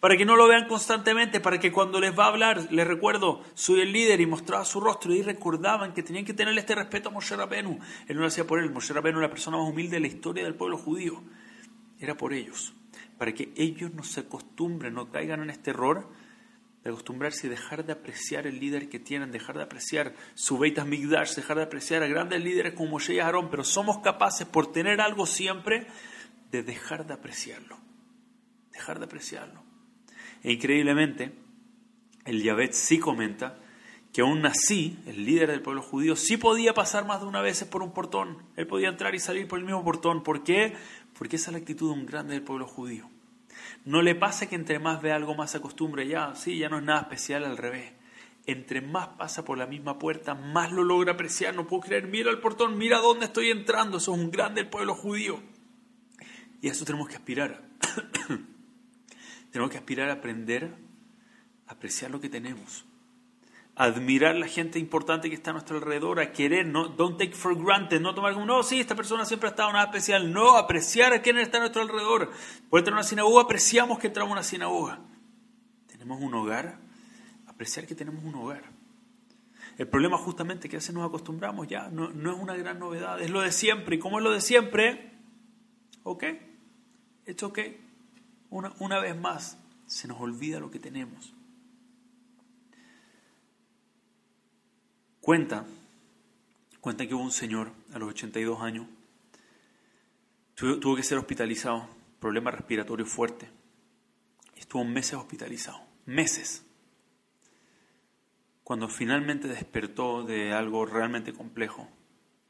para 0.00 0.16
que 0.16 0.24
no 0.24 0.36
lo 0.36 0.48
vean 0.48 0.66
constantemente, 0.66 1.40
para 1.40 1.60
que 1.60 1.72
cuando 1.72 2.00
les 2.00 2.18
va 2.18 2.24
a 2.24 2.28
hablar, 2.28 2.68
les 2.70 2.86
recuerdo, 2.86 3.42
soy 3.54 3.80
el 3.80 3.92
líder 3.92 4.20
y 4.20 4.26
mostraba 4.26 4.64
su 4.64 4.80
rostro 4.80 5.14
y 5.14 5.22
recordaban 5.22 5.92
que 5.92 6.02
tenían 6.02 6.24
que 6.24 6.34
tenerle 6.34 6.60
este 6.60 6.74
respeto 6.74 7.08
a 7.08 7.12
Moshe 7.12 7.36
Rabenu. 7.36 7.78
Él 8.08 8.16
no 8.16 8.22
lo 8.22 8.28
hacía 8.28 8.46
por 8.46 8.58
él, 8.58 8.70
Moshe 8.70 8.92
Rabenu 8.92 9.20
la 9.20 9.30
persona 9.30 9.56
más 9.56 9.68
humilde 9.68 9.96
de 9.96 10.00
la 10.00 10.08
historia 10.08 10.44
del 10.44 10.54
pueblo 10.54 10.76
judío. 10.76 11.22
Era 12.00 12.16
por 12.16 12.32
ellos, 12.32 12.74
para 13.16 13.32
que 13.32 13.52
ellos 13.56 13.94
no 13.94 14.02
se 14.02 14.20
acostumbren, 14.20 14.94
no 14.94 15.10
caigan 15.10 15.42
en 15.42 15.50
este 15.50 15.70
error 15.70 16.08
de 16.82 16.90
acostumbrarse 16.90 17.46
y 17.46 17.50
dejar 17.50 17.84
de 17.84 17.92
apreciar 17.92 18.46
el 18.46 18.58
líder 18.58 18.88
que 18.88 18.98
tienen, 18.98 19.30
dejar 19.30 19.56
de 19.56 19.62
apreciar 19.62 20.14
su 20.34 20.58
Beit 20.58 20.82
Migdash, 20.82 21.36
dejar 21.36 21.58
de 21.58 21.62
apreciar 21.62 22.02
a 22.02 22.08
grandes 22.08 22.42
líderes 22.42 22.74
como 22.74 22.90
Moshe 22.90 23.14
y 23.14 23.20
Aarón, 23.20 23.50
pero 23.50 23.62
somos 23.62 23.98
capaces 23.98 24.46
por 24.48 24.72
tener 24.72 25.00
algo 25.00 25.26
siempre 25.26 25.86
de 26.50 26.62
dejar 26.62 27.06
de 27.06 27.14
apreciarlo, 27.14 27.78
dejar 28.72 28.98
de 28.98 29.04
apreciarlo. 29.04 29.71
E 30.42 30.52
increíblemente, 30.52 31.32
el 32.24 32.42
Yavet 32.42 32.72
sí 32.72 32.98
comenta 32.98 33.58
que 34.12 34.20
aún 34.20 34.44
así, 34.44 34.98
el 35.06 35.24
líder 35.24 35.50
del 35.50 35.62
pueblo 35.62 35.82
judío 35.82 36.16
sí 36.16 36.36
podía 36.36 36.74
pasar 36.74 37.06
más 37.06 37.20
de 37.22 37.26
una 37.26 37.40
vez 37.40 37.64
por 37.64 37.82
un 37.82 37.92
portón. 37.92 38.42
Él 38.56 38.66
podía 38.66 38.90
entrar 38.90 39.14
y 39.14 39.18
salir 39.18 39.48
por 39.48 39.58
el 39.58 39.64
mismo 39.64 39.82
portón. 39.82 40.22
¿Por 40.22 40.44
qué? 40.44 40.74
Porque 41.16 41.36
esa 41.36 41.50
es 41.50 41.52
la 41.52 41.58
actitud 41.58 41.92
de 41.92 42.00
un 42.00 42.06
grande 42.06 42.34
del 42.34 42.42
pueblo 42.42 42.66
judío. 42.66 43.08
No 43.86 44.02
le 44.02 44.14
pasa 44.14 44.48
que 44.48 44.54
entre 44.54 44.78
más 44.78 45.00
ve 45.00 45.12
algo 45.12 45.34
más 45.34 45.54
acostumbre. 45.54 46.06
Ya, 46.06 46.34
sí, 46.34 46.58
ya 46.58 46.68
no 46.68 46.78
es 46.78 46.84
nada 46.84 47.00
especial, 47.00 47.44
al 47.44 47.56
revés. 47.56 47.92
Entre 48.44 48.82
más 48.82 49.08
pasa 49.08 49.44
por 49.44 49.56
la 49.56 49.66
misma 49.66 49.98
puerta, 49.98 50.34
más 50.34 50.72
lo 50.72 50.84
logra 50.84 51.12
apreciar. 51.12 51.54
No 51.54 51.66
puedo 51.66 51.82
creer, 51.82 52.06
mira 52.06 52.30
el 52.30 52.38
portón, 52.38 52.76
mira 52.76 52.98
dónde 52.98 53.26
estoy 53.26 53.50
entrando. 53.50 53.96
Eso 53.96 54.14
es 54.14 54.20
un 54.20 54.30
grande 54.30 54.60
del 54.60 54.70
pueblo 54.70 54.94
judío. 54.94 55.40
Y 56.60 56.68
a 56.68 56.72
eso 56.72 56.84
tenemos 56.84 57.08
que 57.08 57.16
aspirar. 57.16 57.62
Tenemos 59.52 59.70
que 59.70 59.78
aspirar 59.78 60.08
a 60.08 60.14
aprender 60.14 60.74
a 61.68 61.72
apreciar 61.72 62.10
lo 62.10 62.20
que 62.20 62.28
tenemos, 62.28 62.84
a 63.76 63.84
admirar 63.84 64.34
la 64.34 64.48
gente 64.48 64.78
importante 64.78 65.28
que 65.28 65.34
está 65.34 65.50
a 65.50 65.52
nuestro 65.52 65.76
alrededor, 65.76 66.20
a 66.20 66.32
querer, 66.32 66.66
no, 66.66 66.88
don't 66.88 67.18
take 67.18 67.34
for 67.34 67.54
granted, 67.56 68.00
no 68.00 68.14
tomar 68.14 68.32
como, 68.34 68.46
no, 68.46 68.62
sí, 68.62 68.80
esta 68.80 68.94
persona 68.94 69.24
siempre 69.24 69.48
ha 69.48 69.50
estado 69.50 69.72
nada 69.72 69.84
especial, 69.84 70.32
no, 70.32 70.56
apreciar 70.56 71.12
a 71.12 71.22
quien 71.22 71.38
está 71.38 71.58
a 71.58 71.60
nuestro 71.60 71.82
alrededor. 71.82 72.32
Por 72.68 72.80
entrar 72.80 72.94
a 72.94 72.98
una 72.98 73.04
sinagoga, 73.04 73.42
apreciamos 73.42 73.98
que 73.98 74.08
entramos 74.08 74.30
a 74.30 74.32
una 74.32 74.42
sinagoga. 74.42 75.00
Tenemos 75.86 76.20
un 76.20 76.34
hogar, 76.34 76.78
apreciar 77.46 77.86
que 77.86 77.94
tenemos 77.94 78.24
un 78.24 78.34
hogar. 78.34 78.64
El 79.78 79.88
problema 79.88 80.18
justamente 80.18 80.68
que 80.68 80.76
a 80.76 80.78
veces 80.78 80.94
nos 80.94 81.06
acostumbramos 81.06 81.68
ya, 81.68 81.88
no, 81.88 82.10
no 82.10 82.32
es 82.34 82.38
una 82.38 82.56
gran 82.56 82.78
novedad, 82.78 83.20
es 83.20 83.30
lo 83.30 83.40
de 83.40 83.52
siempre. 83.52 83.96
¿Y 83.96 83.98
cómo 83.98 84.18
es 84.18 84.24
lo 84.24 84.30
de 84.30 84.40
siempre? 84.40 85.12
Ok, 86.02 86.24
it's 87.26 87.42
ok. 87.42 87.58
Una, 88.52 88.98
vez 89.00 89.18
más, 89.18 89.56
se 89.86 90.06
nos 90.06 90.20
olvida 90.20 90.60
lo 90.60 90.70
que 90.70 90.78
tenemos. 90.78 91.32
Cuenta, 95.22 95.64
cuenta 96.78 97.06
que 97.06 97.14
hubo 97.14 97.22
un 97.22 97.32
señor 97.32 97.72
a 97.94 97.98
los 97.98 98.10
82 98.10 98.60
años, 98.60 98.86
tuvo, 100.54 100.94
que 100.94 101.02
ser 101.02 101.16
hospitalizado, 101.16 101.88
problema 102.20 102.50
respiratorio 102.50 103.06
fuerte. 103.06 103.48
Estuvo 104.56 104.84
meses 104.84 105.14
hospitalizado, 105.14 105.80
meses. 106.04 106.62
cuando 108.64 108.88
finalmente 108.88 109.48
despertó 109.48 110.24
de 110.24 110.52
algo 110.52 110.84
realmente 110.84 111.32
complejo, 111.32 111.88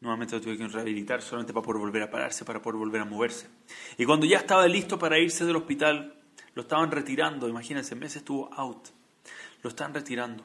nuevamente 0.03 0.35
lo 0.35 0.41
tuve 0.43 0.59
que 0.59 0.67
rehabilitar 0.67 1.23
solamente 1.23 1.53
para 1.53 1.65
poder 1.65 1.81
volver 1.81 2.03
a 2.03 2.11
pararse, 2.11 2.45
para 2.45 2.61
poder 2.61 2.77
volver 2.77 3.01
a 3.01 3.05
moverse. 3.05 3.47
Y 3.97 4.05
cuando 4.05 4.27
ya 4.27 4.39
estaba 4.39 4.67
listo 4.67 4.99
para 4.99 5.19
irse 5.19 5.45
del 5.45 5.57
hospital, 5.57 6.21
lo 6.55 6.63
estaban 6.63 6.91
retirando, 6.91 7.49
imagínense, 7.49 7.95
meses 7.95 8.17
estuvo 8.17 8.53
out, 8.53 8.89
lo 9.63 9.71
estaban 9.71 9.95
retirando. 9.95 10.45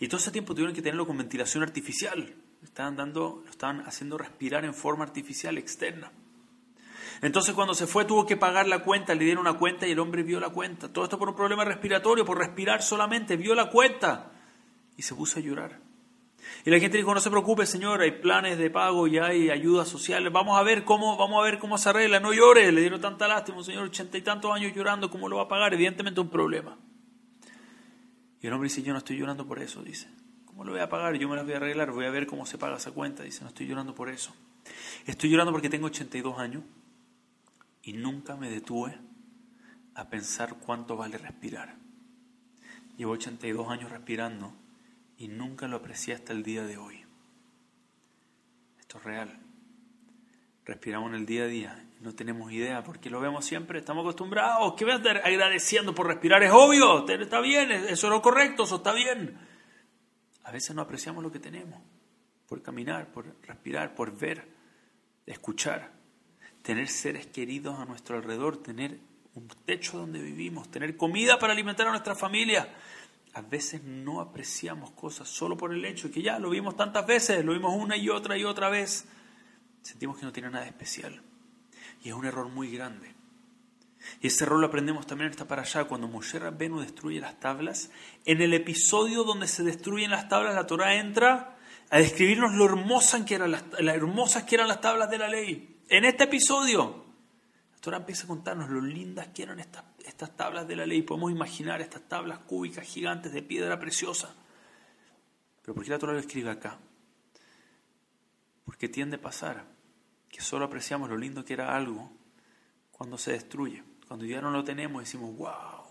Y 0.00 0.08
todo 0.08 0.18
ese 0.18 0.32
tiempo 0.32 0.54
tuvieron 0.54 0.74
que 0.74 0.82
tenerlo 0.82 1.06
con 1.06 1.16
ventilación 1.16 1.62
artificial, 1.62 2.34
estaban 2.64 2.96
dando, 2.96 3.42
lo 3.44 3.50
estaban 3.50 3.82
haciendo 3.86 4.18
respirar 4.18 4.64
en 4.64 4.74
forma 4.74 5.04
artificial 5.04 5.56
externa. 5.56 6.10
Entonces 7.22 7.54
cuando 7.54 7.74
se 7.74 7.86
fue 7.86 8.04
tuvo 8.04 8.26
que 8.26 8.36
pagar 8.36 8.66
la 8.66 8.80
cuenta, 8.80 9.14
le 9.14 9.24
dieron 9.24 9.46
una 9.46 9.56
cuenta 9.56 9.86
y 9.86 9.92
el 9.92 10.00
hombre 10.00 10.24
vio 10.24 10.40
la 10.40 10.50
cuenta. 10.50 10.92
Todo 10.92 11.04
esto 11.04 11.16
por 11.16 11.28
un 11.28 11.36
problema 11.36 11.64
respiratorio, 11.64 12.24
por 12.24 12.38
respirar 12.38 12.82
solamente, 12.82 13.36
vio 13.36 13.54
la 13.54 13.70
cuenta 13.70 14.32
y 14.96 15.02
se 15.02 15.14
puso 15.14 15.38
a 15.38 15.42
llorar. 15.42 15.85
Y 16.64 16.70
la 16.70 16.80
gente 16.80 16.96
dijo, 16.96 17.14
no 17.14 17.20
se 17.20 17.30
preocupe 17.30 17.66
señor, 17.66 18.00
hay 18.00 18.10
planes 18.10 18.58
de 18.58 18.70
pago 18.70 19.06
y 19.06 19.18
hay 19.18 19.50
ayudas 19.50 19.88
sociales, 19.88 20.32
vamos 20.32 20.58
a 20.58 20.62
ver 20.62 20.84
cómo, 20.84 21.16
vamos 21.16 21.40
a 21.40 21.44
ver 21.44 21.58
cómo 21.58 21.78
se 21.78 21.88
arregla, 21.88 22.20
no 22.20 22.32
llore, 22.32 22.72
le 22.72 22.80
dieron 22.80 23.00
tanta 23.00 23.28
lástima, 23.28 23.62
señor 23.62 23.84
ochenta 23.84 24.18
y 24.18 24.22
tantos 24.22 24.52
años 24.52 24.72
llorando, 24.74 25.10
¿cómo 25.10 25.28
lo 25.28 25.36
va 25.36 25.44
a 25.44 25.48
pagar? 25.48 25.74
Evidentemente 25.74 26.20
un 26.20 26.28
problema. 26.28 26.76
Y 28.40 28.46
el 28.46 28.52
hombre 28.52 28.68
dice, 28.68 28.82
yo 28.82 28.92
no 28.92 28.98
estoy 28.98 29.16
llorando 29.16 29.46
por 29.46 29.60
eso, 29.60 29.82
dice. 29.82 30.08
¿Cómo 30.44 30.64
lo 30.64 30.72
voy 30.72 30.80
a 30.80 30.88
pagar? 30.88 31.16
Yo 31.16 31.28
me 31.28 31.36
las 31.36 31.44
voy 31.44 31.54
a 31.54 31.58
arreglar, 31.58 31.92
voy 31.92 32.06
a 32.06 32.10
ver 32.10 32.26
cómo 32.26 32.46
se 32.46 32.58
paga 32.58 32.76
esa 32.76 32.92
cuenta. 32.92 33.22
Dice, 33.22 33.42
no 33.42 33.48
estoy 33.48 33.66
llorando 33.66 33.94
por 33.94 34.08
eso. 34.08 34.34
Estoy 35.04 35.30
llorando 35.30 35.52
porque 35.52 35.68
tengo 35.68 35.86
82 35.86 36.38
años 36.38 36.62
y 37.82 37.92
nunca 37.92 38.36
me 38.36 38.50
detuve 38.50 38.98
a 39.94 40.08
pensar 40.08 40.56
cuánto 40.58 40.96
vale 40.96 41.18
respirar. 41.18 41.76
Llevo 42.96 43.12
82 43.12 43.68
años 43.68 43.90
respirando 43.90 44.54
y 45.16 45.28
nunca 45.28 45.68
lo 45.68 45.76
aprecié 45.76 46.14
hasta 46.14 46.32
el 46.32 46.42
día 46.42 46.64
de 46.64 46.76
hoy. 46.76 47.04
Esto 48.78 48.98
es 48.98 49.04
real. 49.04 49.38
Respiramos 50.64 51.10
en 51.10 51.16
el 51.16 51.26
día 51.26 51.44
a 51.44 51.46
día 51.46 51.86
y 51.98 52.02
no 52.02 52.14
tenemos 52.14 52.52
idea 52.52 52.82
porque 52.82 53.08
lo 53.08 53.20
vemos 53.20 53.44
siempre, 53.44 53.78
estamos 53.78 54.02
acostumbrados. 54.02 54.74
¿Qué 54.76 54.84
voy 54.84 54.94
a 54.94 54.96
estar 54.96 55.18
agradeciendo 55.18 55.94
por 55.94 56.06
respirar? 56.06 56.42
Es 56.42 56.52
obvio, 56.52 57.08
está 57.08 57.40
bien, 57.40 57.70
eso 57.70 58.06
es 58.06 58.12
lo 58.12 58.20
correcto, 58.20 58.64
eso 58.64 58.76
está 58.76 58.92
bien. 58.92 59.38
A 60.44 60.50
veces 60.50 60.74
no 60.74 60.82
apreciamos 60.82 61.22
lo 61.22 61.30
que 61.30 61.40
tenemos 61.40 61.80
por 62.48 62.62
caminar, 62.62 63.10
por 63.10 63.26
respirar, 63.42 63.94
por 63.94 64.16
ver, 64.16 64.48
escuchar 65.26 65.96
tener 66.66 66.88
seres 66.88 67.28
queridos 67.28 67.78
a 67.78 67.84
nuestro 67.84 68.16
alrededor, 68.16 68.60
tener 68.60 68.98
un 69.34 69.46
techo 69.64 69.98
donde 69.98 70.20
vivimos, 70.20 70.68
tener 70.68 70.96
comida 70.96 71.38
para 71.38 71.52
alimentar 71.52 71.86
a 71.86 71.90
nuestra 71.90 72.16
familia. 72.16 72.68
A 73.36 73.42
veces 73.42 73.84
no 73.84 74.22
apreciamos 74.22 74.92
cosas 74.92 75.28
solo 75.28 75.58
por 75.58 75.74
el 75.74 75.84
hecho 75.84 76.08
de 76.08 76.14
que 76.14 76.22
ya 76.22 76.38
lo 76.38 76.48
vimos 76.48 76.74
tantas 76.74 77.06
veces, 77.06 77.44
lo 77.44 77.52
vimos 77.52 77.74
una 77.76 77.94
y 77.94 78.08
otra 78.08 78.38
y 78.38 78.44
otra 78.44 78.70
vez. 78.70 79.04
Sentimos 79.82 80.16
que 80.16 80.24
no 80.24 80.32
tiene 80.32 80.48
nada 80.48 80.64
especial. 80.64 81.20
Y 82.02 82.08
es 82.08 82.14
un 82.14 82.24
error 82.24 82.48
muy 82.48 82.70
grande. 82.70 83.14
Y 84.22 84.28
ese 84.28 84.44
error 84.44 84.58
lo 84.58 84.68
aprendemos 84.68 85.06
también 85.06 85.26
en 85.26 85.32
esta 85.32 85.46
para 85.46 85.60
allá, 85.60 85.84
cuando 85.84 86.08
Moshe 86.08 86.38
Rabbenu 86.38 86.80
destruye 86.80 87.20
las 87.20 87.38
tablas. 87.38 87.90
En 88.24 88.40
el 88.40 88.54
episodio 88.54 89.22
donde 89.22 89.48
se 89.48 89.62
destruyen 89.62 90.12
las 90.12 90.30
tablas, 90.30 90.54
la 90.54 90.66
Torah 90.66 90.94
entra 90.94 91.58
a 91.90 91.98
describirnos 91.98 92.54
lo 92.54 92.64
hermosas 92.64 93.26
que 93.26 93.34
eran 93.34 93.50
las, 93.50 93.64
hermosas 93.78 94.44
que 94.44 94.54
eran 94.54 94.68
las 94.68 94.80
tablas 94.80 95.10
de 95.10 95.18
la 95.18 95.28
ley. 95.28 95.76
En 95.90 96.06
este 96.06 96.24
episodio, 96.24 97.04
Torah 97.86 97.98
empieza 97.98 98.24
a 98.24 98.26
contarnos 98.26 98.68
lo 98.68 98.80
lindas 98.80 99.28
que 99.28 99.44
eran 99.44 99.60
estas, 99.60 99.84
tablas 100.34 100.66
de 100.66 100.74
la 100.74 100.86
ley. 100.86 101.02
Podemos 101.02 101.30
imaginar 101.30 101.80
estas 101.80 102.02
tablas 102.08 102.40
cúbicas 102.40 102.84
gigantes 102.84 103.32
de 103.32 103.42
piedra 103.42 103.78
preciosa. 103.78 104.34
Pero 105.62 105.72
¿por 105.72 105.84
qué 105.84 105.90
la 105.90 105.98
Torah 106.00 106.12
lo 106.12 106.18
escribe 106.18 106.50
acá? 106.50 106.80
Porque 108.64 108.88
tiende 108.88 109.18
a 109.18 109.20
pasar 109.20 109.66
que 110.28 110.40
solo 110.40 110.64
apreciamos 110.64 111.08
lo 111.08 111.16
lindo 111.16 111.44
que 111.44 111.52
era 111.52 111.76
algo 111.76 112.10
cuando 112.90 113.18
se 113.18 113.30
destruye. 113.30 113.84
Cuando 114.08 114.26
ya 114.26 114.40
no 114.40 114.50
lo 114.50 114.64
tenemos 114.64 115.04
decimos, 115.04 115.36
wow, 115.36 115.84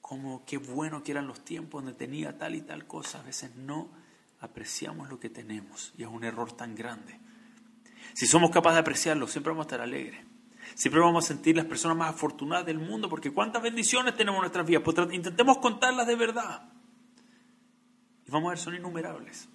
cómo, 0.00 0.42
qué 0.46 0.56
bueno 0.56 1.02
que 1.02 1.12
eran 1.12 1.26
los 1.26 1.44
tiempos 1.44 1.84
donde 1.84 1.98
tenía 1.98 2.38
tal 2.38 2.54
y 2.54 2.62
tal 2.62 2.86
cosa. 2.86 3.20
A 3.20 3.24
veces 3.24 3.54
no 3.56 3.90
apreciamos 4.40 5.10
lo 5.10 5.20
que 5.20 5.28
tenemos 5.28 5.92
y 5.98 6.04
es 6.04 6.08
un 6.08 6.24
error 6.24 6.52
tan 6.52 6.74
grande. 6.74 7.20
Si 8.14 8.26
somos 8.26 8.50
capaces 8.50 8.76
de 8.76 8.80
apreciarlo, 8.80 9.28
siempre 9.28 9.50
vamos 9.50 9.64
a 9.64 9.68
estar 9.68 9.82
alegres. 9.82 10.32
Siempre 10.74 11.00
vamos 11.00 11.24
a 11.24 11.28
sentir 11.28 11.56
las 11.56 11.66
personas 11.66 11.96
más 11.96 12.10
afortunadas 12.10 12.66
del 12.66 12.78
mundo, 12.78 13.08
porque 13.08 13.32
cuántas 13.32 13.62
bendiciones 13.62 14.16
tenemos 14.16 14.38
en 14.38 14.42
nuestras 14.42 14.66
vidas. 14.66 14.82
Pues 14.84 14.96
intentemos 15.12 15.58
contarlas 15.58 16.06
de 16.06 16.16
verdad. 16.16 16.68
Y 18.26 18.30
vamos 18.30 18.48
a 18.48 18.50
ver, 18.50 18.58
son 18.58 18.74
innumerables. 18.74 19.48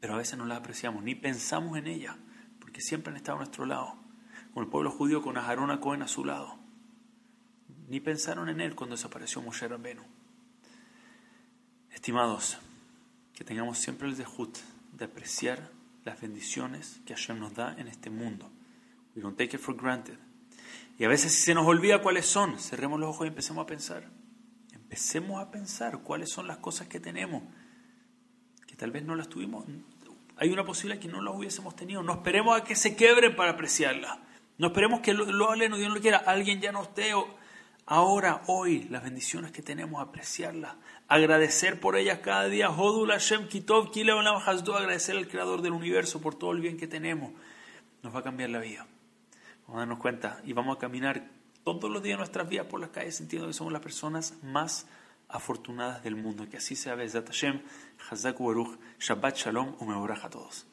Pero 0.00 0.14
a 0.14 0.18
veces 0.18 0.38
no 0.38 0.46
las 0.46 0.58
apreciamos, 0.58 1.02
ni 1.02 1.14
pensamos 1.14 1.76
en 1.76 1.88
ellas, 1.88 2.14
porque 2.60 2.80
siempre 2.80 3.10
han 3.10 3.16
estado 3.16 3.38
a 3.38 3.40
nuestro 3.40 3.66
lado. 3.66 3.96
Como 4.52 4.64
el 4.64 4.70
pueblo 4.70 4.90
judío 4.90 5.22
con 5.22 5.36
Aharón 5.36 5.76
Cohen 5.78 6.02
a 6.02 6.08
su 6.08 6.24
lado. 6.24 6.56
Ni 7.88 8.00
pensaron 8.00 8.48
en 8.48 8.60
él 8.60 8.76
cuando 8.76 8.94
desapareció 8.94 9.42
Moshe 9.42 9.66
Rabbenu. 9.66 10.02
Estimados, 11.90 12.58
que 13.34 13.44
tengamos 13.44 13.78
siempre 13.78 14.06
el 14.06 14.16
dejut 14.16 14.56
de 14.92 15.04
apreciar 15.06 15.70
las 16.04 16.20
bendiciones 16.20 17.00
que 17.04 17.14
Hashem 17.14 17.38
nos 17.38 17.54
da 17.54 17.74
en 17.78 17.88
este 17.88 18.10
mundo. 18.10 18.50
We 19.16 19.22
don't 19.22 19.36
take 19.36 19.56
it 19.56 19.62
for 19.62 19.74
granted. 19.74 20.18
Y 20.98 21.04
a 21.04 21.08
veces 21.08 21.32
si 21.32 21.40
se 21.42 21.54
nos 21.54 21.66
olvida 21.66 22.02
cuáles 22.02 22.26
son, 22.26 22.58
cerremos 22.58 23.00
los 23.00 23.10
ojos 23.10 23.26
y 23.26 23.28
empecemos 23.28 23.64
a 23.64 23.66
pensar. 23.66 24.10
Empecemos 24.74 25.40
a 25.40 25.50
pensar 25.50 26.02
cuáles 26.02 26.30
son 26.30 26.46
las 26.46 26.58
cosas 26.58 26.86
que 26.86 27.00
tenemos, 27.00 27.42
que 28.66 28.76
tal 28.76 28.92
vez 28.92 29.04
no 29.04 29.16
las 29.16 29.28
tuvimos. 29.28 29.64
Hay 30.36 30.50
una 30.50 30.64
posibilidad 30.64 31.00
que 31.00 31.08
no 31.08 31.22
las 31.22 31.34
hubiésemos 31.34 31.74
tenido. 31.74 32.02
No 32.02 32.12
esperemos 32.12 32.60
a 32.60 32.62
que 32.62 32.76
se 32.76 32.94
quebren 32.94 33.34
para 33.34 33.52
apreciarlas. 33.52 34.18
No 34.58 34.68
esperemos 34.68 35.00
que 35.00 35.12
lo, 35.12 35.24
lo 35.24 35.54
Dios 35.54 35.70
no 35.70 35.94
lo 35.94 36.00
quiera, 36.00 36.18
alguien 36.18 36.60
ya 36.60 36.72
no 36.72 36.82
esté. 36.82 37.12
Ahora, 37.86 38.42
hoy, 38.46 38.84
las 38.90 39.02
bendiciones 39.02 39.52
que 39.52 39.62
tenemos, 39.62 40.02
apreciarlas, 40.02 40.76
agradecer 41.08 41.78
por 41.78 41.96
ellas 41.96 42.20
cada 42.20 42.48
día. 42.48 42.70
Hodul 42.70 43.10
Hashem 43.10 43.48
Kitov 43.48 43.90
agradecer 44.76 45.16
al 45.16 45.28
Creador 45.28 45.62
del 45.62 45.72
universo 45.72 46.20
por 46.20 46.34
todo 46.34 46.52
el 46.52 46.60
bien 46.60 46.76
que 46.76 46.86
tenemos. 46.86 47.32
Nos 48.02 48.14
va 48.14 48.20
a 48.20 48.22
cambiar 48.22 48.50
la 48.50 48.58
vida. 48.58 48.86
Vamos 49.66 49.76
a 49.76 49.80
darnos 49.80 49.98
cuenta 49.98 50.40
y 50.44 50.52
vamos 50.52 50.76
a 50.76 50.78
caminar 50.78 51.28
todos 51.64 51.90
los 51.90 52.02
días 52.02 52.18
nuestras 52.18 52.48
vidas 52.48 52.66
por 52.66 52.80
las 52.80 52.90
calles 52.90 53.16
sintiendo 53.16 53.48
que 53.48 53.52
somos 53.52 53.72
las 53.72 53.82
personas 53.82 54.34
más 54.42 54.86
afortunadas 55.28 56.04
del 56.04 56.14
mundo. 56.14 56.48
Que 56.48 56.58
así 56.58 56.76
sea, 56.76 56.94
Bezat 56.94 57.26
Hashem, 57.26 57.60
Hazak 58.10 58.38
Baruch, 58.38 58.78
Shabbat 59.00 59.36
Shalom, 59.36 59.74
Umeorach 59.80 60.24
a 60.24 60.30
todos. 60.30 60.66